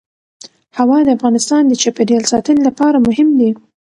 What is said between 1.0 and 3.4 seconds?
د افغانستان د چاپیریال ساتنې لپاره مهم